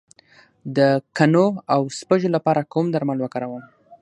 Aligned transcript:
د 0.77 0.79
کنو 1.17 1.45
او 1.73 1.81
سپږو 1.99 2.29
لپاره 2.35 2.67
کوم 2.73 2.85
درمل 2.93 3.17
وکاروم؟ 3.21 3.63